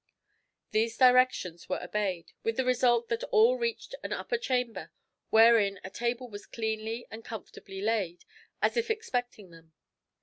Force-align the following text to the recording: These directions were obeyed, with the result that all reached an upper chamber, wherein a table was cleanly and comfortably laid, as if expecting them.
These 0.71 0.97
directions 0.97 1.69
were 1.69 1.79
obeyed, 1.83 2.31
with 2.41 2.57
the 2.57 2.65
result 2.65 3.07
that 3.09 3.23
all 3.25 3.59
reached 3.59 3.93
an 4.01 4.11
upper 4.11 4.39
chamber, 4.39 4.91
wherein 5.29 5.79
a 5.83 5.91
table 5.91 6.27
was 6.27 6.47
cleanly 6.47 7.05
and 7.11 7.23
comfortably 7.23 7.81
laid, 7.81 8.25
as 8.63 8.75
if 8.75 8.89
expecting 8.89 9.51
them. 9.51 9.73